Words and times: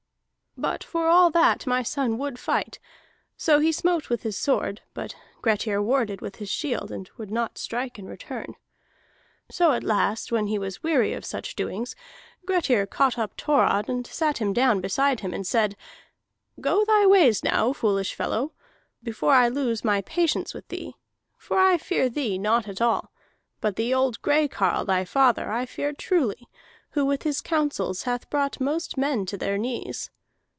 "But 0.57 0.83
for 0.83 1.07
all 1.07 1.29
that 1.31 1.65
my 1.65 1.81
son 1.81 2.17
would 2.17 2.37
fight. 2.37 2.77
So 3.37 3.59
he 3.59 3.71
smote 3.71 4.09
with 4.09 4.23
his 4.23 4.35
sword, 4.37 4.81
but 4.93 5.15
Grettir 5.41 5.81
warded 5.81 6.19
with 6.19 6.35
his 6.35 6.49
shield 6.49 6.91
and 6.91 7.09
would 7.15 7.31
not 7.31 7.57
strike 7.57 7.97
in 7.97 8.05
return. 8.09 8.55
So 9.49 9.71
at 9.71 9.81
last 9.81 10.29
when 10.29 10.47
he 10.47 10.59
was 10.59 10.83
weary 10.83 11.13
of 11.13 11.23
such 11.23 11.55
doings, 11.55 11.95
Grettir 12.45 12.85
caught 12.85 13.17
up 13.17 13.37
Thorod 13.39 13.87
and 13.87 14.05
sat 14.05 14.39
him 14.39 14.51
down 14.51 14.81
beside 14.81 15.21
him, 15.21 15.33
and 15.33 15.47
said: 15.47 15.77
'Go 16.59 16.83
thy 16.83 17.05
ways 17.05 17.45
now, 17.45 17.71
foolish 17.71 18.13
fellow, 18.13 18.51
before 19.01 19.33
I 19.33 19.47
lose 19.47 19.85
my 19.85 20.01
patience 20.01 20.53
with 20.53 20.67
thee. 20.67 20.95
For 21.37 21.57
I 21.57 21.77
fear 21.77 22.09
thee 22.09 22.37
not 22.37 22.67
at 22.67 22.81
all, 22.81 23.13
but 23.61 23.77
the 23.77 23.93
old 23.93 24.21
gray 24.21 24.49
carle, 24.49 24.83
thy 24.83 25.05
father, 25.05 25.49
I 25.49 25.65
fear 25.65 25.93
truly, 25.93 26.49
who 26.89 27.05
with 27.05 27.23
his 27.23 27.39
counsels 27.39 28.03
hath 28.03 28.29
brought 28.29 28.59
most 28.59 28.97
men 28.97 29.25
to 29.27 29.37
their 29.37 29.57
knees.' 29.57 30.11